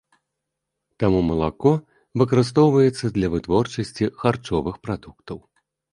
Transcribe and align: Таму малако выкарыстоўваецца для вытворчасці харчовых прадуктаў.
Таму 1.01 1.19
малако 1.29 1.73
выкарыстоўваецца 2.21 3.05
для 3.19 3.27
вытворчасці 3.35 4.11
харчовых 4.23 4.75
прадуктаў. 4.87 5.37